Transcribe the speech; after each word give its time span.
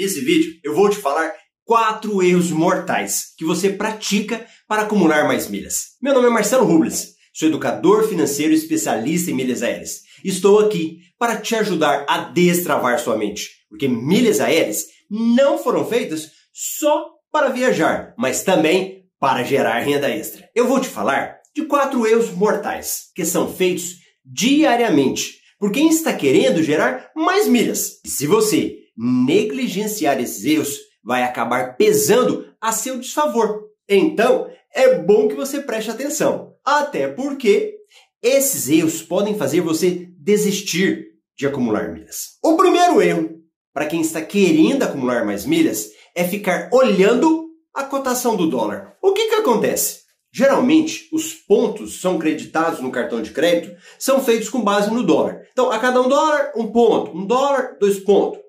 Nesse 0.00 0.22
vídeo 0.22 0.58
eu 0.64 0.74
vou 0.74 0.88
te 0.88 0.96
falar 0.96 1.30
quatro 1.62 2.22
erros 2.22 2.50
mortais 2.50 3.34
que 3.36 3.44
você 3.44 3.68
pratica 3.68 4.46
para 4.66 4.80
acumular 4.80 5.28
mais 5.28 5.46
milhas. 5.46 5.88
Meu 6.00 6.14
nome 6.14 6.28
é 6.28 6.30
Marcelo 6.30 6.64
Rubles, 6.64 7.16
sou 7.34 7.48
educador 7.48 8.08
financeiro 8.08 8.54
especialista 8.54 9.30
em 9.30 9.34
milhas 9.34 9.62
aéreas. 9.62 10.00
Estou 10.24 10.58
aqui 10.58 11.00
para 11.18 11.36
te 11.36 11.54
ajudar 11.54 12.06
a 12.08 12.16
destravar 12.30 12.98
sua 12.98 13.18
mente, 13.18 13.46
porque 13.68 13.86
milhas 13.88 14.40
aéreas 14.40 14.86
não 15.10 15.58
foram 15.58 15.86
feitas 15.86 16.30
só 16.50 17.10
para 17.30 17.50
viajar, 17.50 18.14
mas 18.16 18.42
também 18.42 19.04
para 19.18 19.42
gerar 19.42 19.80
renda 19.80 20.08
extra. 20.08 20.48
Eu 20.54 20.66
vou 20.66 20.80
te 20.80 20.88
falar 20.88 21.36
de 21.54 21.66
quatro 21.66 22.06
erros 22.06 22.30
mortais 22.30 23.10
que 23.14 23.26
são 23.26 23.52
feitos 23.52 23.96
diariamente 24.24 25.40
por 25.58 25.70
quem 25.70 25.90
está 25.90 26.14
querendo 26.14 26.62
gerar 26.62 27.10
mais 27.14 27.46
milhas. 27.46 28.00
E 28.02 28.08
se 28.08 28.26
você 28.26 28.79
negligenciar 29.00 30.20
esses 30.20 30.44
erros, 30.44 30.76
vai 31.02 31.22
acabar 31.22 31.76
pesando 31.76 32.52
a 32.60 32.70
seu 32.70 32.98
desfavor. 32.98 33.64
Então, 33.88 34.50
é 34.74 34.94
bom 34.98 35.26
que 35.26 35.34
você 35.34 35.60
preste 35.60 35.90
atenção, 35.90 36.54
até 36.62 37.08
porque 37.08 37.76
esses 38.22 38.68
erros 38.68 39.02
podem 39.02 39.34
fazer 39.36 39.62
você 39.62 40.06
desistir 40.18 41.06
de 41.36 41.46
acumular 41.46 41.90
milhas. 41.90 42.38
O 42.44 42.56
primeiro 42.56 43.00
erro, 43.00 43.40
para 43.72 43.86
quem 43.86 44.02
está 44.02 44.20
querendo 44.20 44.82
acumular 44.82 45.24
mais 45.24 45.46
milhas, 45.46 45.88
é 46.14 46.22
ficar 46.22 46.68
olhando 46.70 47.48
a 47.74 47.84
cotação 47.84 48.36
do 48.36 48.50
dólar. 48.50 48.96
O 49.00 49.12
que, 49.12 49.28
que 49.28 49.36
acontece? 49.36 50.00
Geralmente, 50.32 51.08
os 51.12 51.34
pontos 51.34 52.00
são 52.00 52.18
creditados 52.18 52.80
no 52.80 52.92
cartão 52.92 53.20
de 53.20 53.30
crédito 53.30 53.76
são 53.98 54.22
feitos 54.22 54.48
com 54.48 54.60
base 54.60 54.90
no 54.90 55.02
dólar. 55.02 55.42
Então, 55.50 55.72
a 55.72 55.78
cada 55.78 56.00
um 56.00 56.08
dólar, 56.08 56.52
um 56.54 56.70
ponto. 56.70 57.16
Um 57.16 57.26
dólar, 57.26 57.76
dois 57.80 57.98
pontos. 57.98 58.39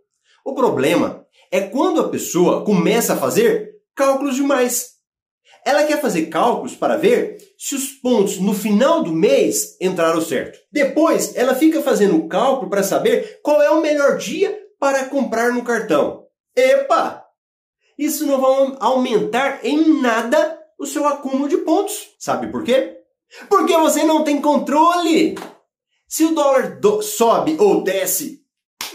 O 0.46 0.54
problema 0.54 1.26
é 1.52 1.62
quando 1.62 2.02
a 2.02 2.10
pessoa 2.10 2.64
começa 2.64 3.14
a 3.14 3.18
fazer 3.18 3.72
cálculos 3.96 4.36
demais. 4.36 4.92
Ela 5.66 5.84
quer 5.84 6.02
fazer 6.02 6.26
cálculos 6.28 6.76
para 6.76 6.98
ver 6.98 7.38
se 7.58 7.76
os 7.76 7.90
pontos 7.90 8.40
no 8.40 8.54
final 8.54 9.04
do 9.04 9.12
mês 9.12 9.78
entraram 9.80 10.20
certo. 10.20 10.58
Depois, 10.72 11.36
ela 11.36 11.54
fica 11.54 11.82
fazendo 11.82 12.28
cálculo 12.28 12.70
para 12.70 12.82
saber 12.82 13.40
qual 13.44 13.62
é 13.62 13.70
o 13.70 13.82
melhor 13.82 14.18
dia 14.18 14.58
para 14.80 15.06
comprar 15.06 15.54
no 15.54 15.64
cartão. 15.64 16.26
Epa! 16.56 17.24
Isso 17.98 18.26
não 18.26 18.42
vai 18.42 18.78
aumentar 18.80 19.64
em 19.64 20.02
nada 20.02 20.60
o 20.80 20.88
seu 20.88 21.06
acúmulo 21.08 21.48
de 21.48 21.58
pontos. 21.58 22.10
Sabe 22.18 22.48
por 22.48 22.64
quê? 22.64 22.98
Porque 23.48 23.78
você 23.78 24.04
não 24.04 24.24
tem 24.24 24.42
controle. 24.42 25.36
Se 26.08 26.26
o 26.26 26.34
dólar 26.34 26.80
do 26.80 27.02
sobe 27.04 27.56
ou 27.60 27.84
desce, 27.84 28.41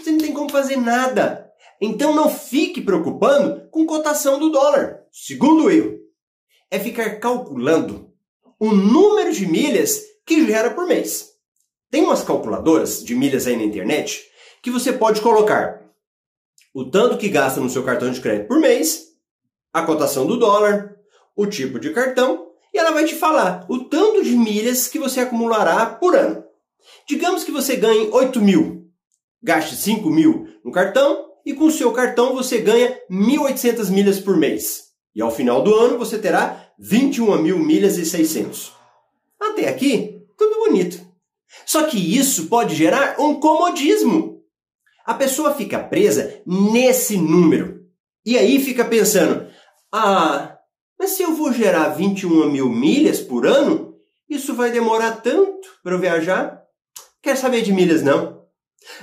você 0.06 0.12
não 0.12 0.18
tem 0.18 0.32
como 0.32 0.50
fazer 0.50 0.76
nada. 0.76 1.50
Então 1.80 2.14
não 2.14 2.30
fique 2.30 2.80
preocupando 2.80 3.68
com 3.70 3.84
cotação 3.84 4.38
do 4.38 4.50
dólar. 4.50 5.00
Segundo 5.10 5.70
erro 5.70 5.98
é 6.70 6.78
ficar 6.78 7.18
calculando 7.18 8.12
o 8.58 8.72
número 8.72 9.32
de 9.32 9.46
milhas 9.46 10.02
que 10.24 10.46
gera 10.46 10.70
por 10.70 10.86
mês. 10.86 11.30
Tem 11.90 12.02
umas 12.02 12.22
calculadoras 12.22 13.04
de 13.04 13.14
milhas 13.14 13.46
aí 13.46 13.56
na 13.56 13.64
internet 13.64 14.24
que 14.62 14.70
você 14.70 14.92
pode 14.92 15.20
colocar 15.20 15.84
o 16.72 16.84
tanto 16.88 17.18
que 17.18 17.28
gasta 17.28 17.60
no 17.60 17.70
seu 17.70 17.82
cartão 17.82 18.10
de 18.10 18.20
crédito 18.20 18.48
por 18.48 18.58
mês, 18.58 19.06
a 19.72 19.82
cotação 19.82 20.26
do 20.26 20.36
dólar, 20.36 20.96
o 21.34 21.46
tipo 21.46 21.78
de 21.78 21.90
cartão 21.90 22.50
e 22.72 22.78
ela 22.78 22.90
vai 22.90 23.04
te 23.04 23.14
falar 23.14 23.66
o 23.68 23.84
tanto 23.84 24.22
de 24.22 24.36
milhas 24.36 24.88
que 24.88 24.98
você 24.98 25.20
acumulará 25.20 25.86
por 25.86 26.14
ano. 26.14 26.44
Digamos 27.08 27.44
que 27.44 27.50
você 27.50 27.76
ganhe 27.76 28.08
8 28.12 28.40
mil 28.40 28.85
gaste 29.42 29.76
5 29.76 30.08
mil 30.10 30.46
no 30.64 30.72
cartão 30.72 31.26
e 31.44 31.54
com 31.54 31.66
o 31.66 31.70
seu 31.70 31.92
cartão 31.92 32.34
você 32.34 32.58
ganha 32.58 32.98
1.800 33.10 33.90
milhas 33.90 34.18
por 34.18 34.36
mês. 34.36 34.86
E 35.14 35.22
ao 35.22 35.30
final 35.30 35.62
do 35.62 35.74
ano 35.74 35.98
você 35.98 36.18
terá 36.18 36.70
21 36.78 37.38
mil 37.38 37.58
milhas 37.58 37.96
e 37.96 38.04
600. 38.04 38.72
Até 39.40 39.68
aqui, 39.68 40.22
tudo 40.36 40.66
bonito. 40.66 41.00
Só 41.64 41.84
que 41.84 41.96
isso 41.96 42.48
pode 42.48 42.74
gerar 42.74 43.20
um 43.20 43.38
comodismo. 43.40 44.42
A 45.04 45.14
pessoa 45.14 45.54
fica 45.54 45.78
presa 45.78 46.42
nesse 46.44 47.16
número. 47.16 47.86
E 48.24 48.36
aí 48.36 48.60
fica 48.60 48.84
pensando: 48.84 49.48
ah, 49.92 50.58
mas 50.98 51.10
se 51.10 51.22
eu 51.22 51.34
vou 51.34 51.52
gerar 51.52 51.90
21 51.90 52.50
mil 52.50 52.68
milhas 52.68 53.20
por 53.20 53.46
ano, 53.46 53.94
isso 54.28 54.54
vai 54.54 54.70
demorar 54.70 55.20
tanto 55.22 55.68
para 55.82 55.94
eu 55.94 56.00
viajar? 56.00 56.62
Quer 57.22 57.36
saber 57.36 57.62
de 57.62 57.72
milhas 57.72 58.02
não? 58.02 58.45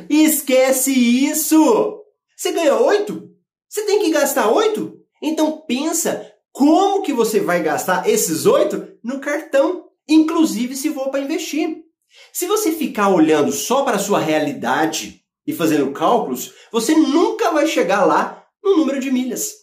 Esquece 0.10 0.92
isso! 0.92 2.04
Você 2.36 2.52
ganha 2.52 2.76
oito? 2.78 3.30
Você 3.70 3.84
tem 3.84 4.02
que 4.02 4.12
gastar 4.12 4.52
oito? 4.52 5.00
Então 5.22 5.64
pensa 5.68 6.32
como 6.52 7.02
que 7.02 7.14
você 7.14 7.40
vai 7.40 7.64
gastar 7.64 8.08
esses 8.08 8.46
oito 8.46 8.88
no 9.04 9.20
cartão, 9.20 9.86
inclusive 10.08 10.76
se 10.76 10.94
for 10.94 11.10
para 11.10 11.22
investir. 11.22 11.84
Se 12.32 12.46
você 12.46 12.72
ficar 12.72 13.10
olhando 13.10 13.52
só 13.52 13.84
para 13.84 13.96
a 13.96 14.00
sua 14.00 14.20
realidade 14.20 15.22
e 15.48 15.54
fazendo 15.54 15.92
cálculos, 15.92 16.54
você 16.72 16.94
nunca 16.96 17.52
vai 17.52 17.66
chegar 17.66 18.06
lá 18.06 18.46
no 18.64 18.78
número 18.78 19.00
de 19.00 19.12
milhas. 19.12 19.54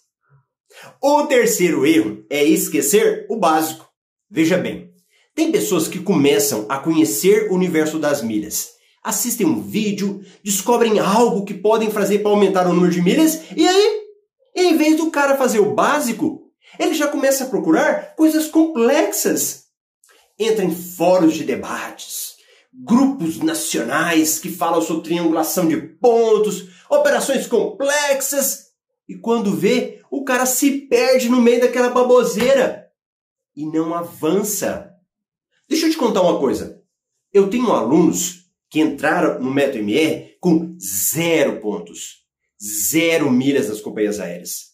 O 1.00 1.24
terceiro 1.24 1.86
erro 1.86 2.24
é 2.30 2.42
esquecer 2.44 3.26
o 3.28 3.36
básico. 3.36 3.88
Veja 4.28 4.56
bem, 4.56 4.92
tem 5.34 5.52
pessoas 5.52 5.88
que 5.88 6.00
começam 6.00 6.66
a 6.68 6.78
conhecer 6.78 7.50
o 7.50 7.54
universo 7.54 7.98
das 7.98 8.22
milhas 8.22 8.79
assistem 9.02 9.46
um 9.46 9.60
vídeo, 9.60 10.24
descobrem 10.42 10.98
algo 10.98 11.44
que 11.44 11.54
podem 11.54 11.90
fazer 11.90 12.20
para 12.20 12.30
aumentar 12.30 12.66
o 12.66 12.72
número 12.72 12.92
de 12.92 13.02
milhas, 13.02 13.42
e 13.56 13.66
aí, 13.66 14.00
em 14.54 14.76
vez 14.76 14.96
do 14.96 15.10
cara 15.10 15.36
fazer 15.36 15.60
o 15.60 15.74
básico, 15.74 16.50
ele 16.78 16.94
já 16.94 17.08
começa 17.08 17.44
a 17.44 17.48
procurar 17.48 18.14
coisas 18.14 18.46
complexas. 18.46 19.64
Entra 20.38 20.64
em 20.64 20.74
fóruns 20.74 21.34
de 21.34 21.44
debates, 21.44 22.34
grupos 22.72 23.38
nacionais 23.38 24.38
que 24.38 24.50
falam 24.50 24.80
sobre 24.80 25.04
triangulação 25.04 25.66
de 25.66 25.76
pontos, 25.76 26.68
operações 26.88 27.46
complexas, 27.46 28.70
e 29.08 29.16
quando 29.16 29.56
vê, 29.56 30.00
o 30.08 30.22
cara 30.22 30.46
se 30.46 30.70
perde 30.82 31.28
no 31.28 31.40
meio 31.40 31.60
daquela 31.60 31.90
baboseira 31.90 32.88
e 33.56 33.66
não 33.66 33.92
avança. 33.92 34.94
Deixa 35.68 35.86
eu 35.86 35.90
te 35.90 35.96
contar 35.96 36.22
uma 36.22 36.38
coisa. 36.38 36.80
Eu 37.32 37.50
tenho 37.50 37.72
alunos 37.72 38.49
que 38.70 38.80
entraram 38.80 39.40
no 39.40 39.52
Metro 39.52 39.80
MR 39.80 40.36
com 40.40 40.76
zero 40.78 41.60
pontos, 41.60 42.24
zero 42.62 43.30
milhas 43.30 43.68
nas 43.68 43.80
companhias 43.80 44.20
aéreas. 44.20 44.70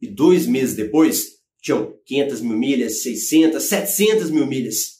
E 0.00 0.08
dois 0.08 0.46
meses 0.46 0.74
depois, 0.74 1.38
tinham 1.62 1.94
500 2.04 2.40
mil 2.40 2.56
milhas, 2.56 3.02
600, 3.02 3.62
700 3.62 4.30
mil 4.30 4.46
milhas. 4.46 4.98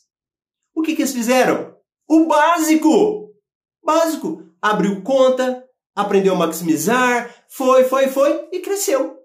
O 0.75 0.83
que, 0.83 0.95
que 0.95 1.03
eles 1.03 1.13
fizeram? 1.13 1.77
O 2.09 2.27
básico! 2.27 3.35
Básico. 3.83 4.45
Abriu 4.61 5.03
conta, 5.03 5.65
aprendeu 5.95 6.35
a 6.35 6.37
maximizar, 6.37 7.45
foi, 7.49 7.85
foi, 7.85 8.09
foi 8.09 8.49
e 8.53 8.61
cresceu. 8.61 9.17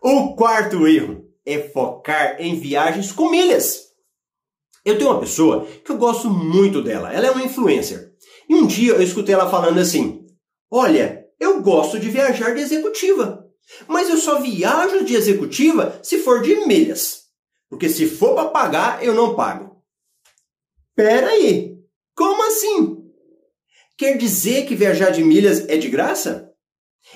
O 0.00 0.34
quarto 0.34 0.86
erro 0.86 1.24
é 1.44 1.58
focar 1.58 2.40
em 2.40 2.58
viagens 2.58 3.12
com 3.12 3.30
milhas. 3.30 3.91
Eu 4.84 4.98
tenho 4.98 5.10
uma 5.10 5.20
pessoa 5.20 5.66
que 5.84 5.90
eu 5.90 5.96
gosto 5.96 6.28
muito 6.28 6.82
dela. 6.82 7.12
Ela 7.12 7.28
é 7.28 7.30
uma 7.30 7.44
influencer. 7.44 8.12
E 8.48 8.54
um 8.54 8.66
dia 8.66 8.92
eu 8.92 9.02
escutei 9.02 9.34
ela 9.34 9.50
falando 9.50 9.78
assim: 9.78 10.26
Olha, 10.70 11.24
eu 11.38 11.62
gosto 11.62 11.98
de 11.98 12.08
viajar 12.08 12.54
de 12.54 12.60
executiva. 12.60 13.46
Mas 13.86 14.08
eu 14.08 14.16
só 14.16 14.40
viajo 14.40 15.04
de 15.04 15.14
executiva 15.14 15.98
se 16.02 16.18
for 16.18 16.42
de 16.42 16.66
milhas. 16.66 17.22
Porque 17.68 17.88
se 17.88 18.06
for 18.06 18.34
para 18.34 18.48
pagar, 18.48 19.04
eu 19.04 19.14
não 19.14 19.34
pago. 19.34 19.82
Pera 20.94 21.28
aí. 21.28 21.78
Como 22.14 22.46
assim? 22.46 23.02
Quer 23.96 24.16
dizer 24.18 24.66
que 24.66 24.74
viajar 24.74 25.10
de 25.10 25.22
milhas 25.22 25.68
é 25.68 25.76
de 25.76 25.88
graça? 25.88 26.52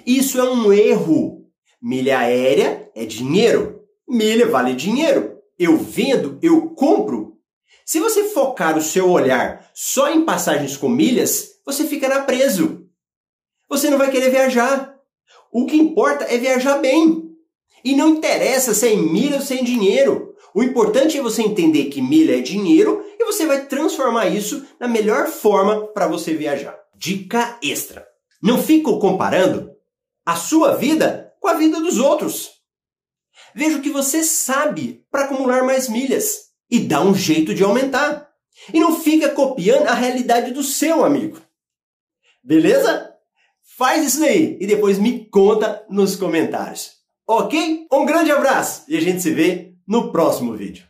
Isso 0.07 0.39
é 0.39 0.45
um 0.45 0.73
erro. 0.73 1.47
Milha 1.83 2.21
aérea 2.21 2.91
é 2.95 3.05
dinheiro. 3.05 3.83
Milha 4.09 4.47
vale 4.47 4.75
dinheiro. 4.75 5.39
Eu 5.59 5.77
vendo, 5.77 6.39
eu 6.43 6.71
compro 6.71 7.36
se 7.87 8.01
você 8.01 8.25
focar 8.25 8.77
o 8.77 8.83
seu 8.83 9.09
olhar 9.09 9.71
só 9.73 10.11
em 10.11 10.25
passagens 10.25 10.77
com 10.77 10.89
milhas, 10.89 11.61
você 11.65 11.85
ficará 11.85 12.25
preso. 12.25 12.85
Você 13.69 13.89
não 13.89 13.97
vai 13.97 14.11
querer 14.11 14.29
viajar. 14.29 14.99
O 15.53 15.67
que 15.67 15.77
importa 15.77 16.25
é 16.25 16.37
viajar 16.37 16.79
bem. 16.79 17.31
E 17.85 17.95
não 17.95 18.09
interessa 18.09 18.75
se 18.75 18.89
é 18.89 18.93
em 18.93 19.13
milha 19.13 19.37
ou 19.37 19.43
sem 19.43 19.63
dinheiro. 19.63 20.35
O 20.53 20.65
importante 20.65 21.17
é 21.17 21.23
você 21.23 21.43
entender 21.43 21.85
que 21.85 22.03
milha 22.03 22.37
é 22.37 22.41
dinheiro 22.41 23.05
e 23.21 23.25
você 23.25 23.47
vai 23.47 23.67
transformar 23.67 24.27
isso 24.27 24.67
na 24.81 24.89
melhor 24.89 25.29
forma 25.29 25.87
para 25.87 26.09
você 26.09 26.35
viajar. 26.35 26.77
Dica 26.97 27.57
extra: 27.63 28.05
não 28.43 28.61
fique 28.61 28.83
comparando 28.99 29.71
a 30.25 30.35
sua 30.35 30.75
vida 30.75 31.33
com 31.39 31.47
a 31.47 31.55
vida 31.55 31.81
dos 31.81 32.01
outros. 32.01 32.51
Veja 33.55 33.79
o 33.79 33.83
que 33.83 33.91
você 33.91 34.25
sabe 34.25 35.05
para 35.09 35.27
acumular 35.27 35.63
mais 35.63 35.89
milhas 35.89 36.46
e 36.71 36.81
dá 36.81 37.01
um 37.01 37.15
jeito 37.15 37.55
de 37.55 37.63
aumentar. 37.63 38.29
E 38.73 38.81
não 38.81 38.99
fica 39.01 39.31
copiando 39.31 39.87
a 39.87 39.95
realidade 39.95 40.53
do 40.53 40.63
seu 40.63 41.05
amigo. 41.05 41.39
Beleza? 42.43 43.11
Faz 43.77 44.07
isso 44.07 44.21
daí 44.21 44.57
e 44.61 44.67
depois 44.67 44.99
me 44.99 45.27
conta 45.27 45.85
nos 45.91 46.17
comentários. 46.17 46.93
Ok? 47.29 47.87
Um 47.93 48.07
grande 48.07 48.31
abraço 48.31 48.85
e 48.89 48.97
a 48.97 49.01
gente 49.01 49.21
se 49.21 49.31
vê 49.33 49.75
no 49.87 50.11
próximo 50.13 50.55
vídeo. 50.55 50.85